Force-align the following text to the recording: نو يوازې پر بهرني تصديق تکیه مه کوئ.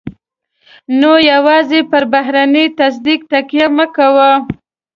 نو 0.99 1.11
يوازې 1.31 1.79
پر 1.91 2.03
بهرني 2.13 2.65
تصديق 2.79 3.19
تکیه 3.31 3.67
مه 3.77 3.85
کوئ. 3.95 4.31